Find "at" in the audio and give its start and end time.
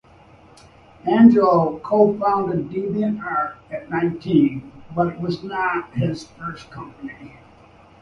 3.69-3.87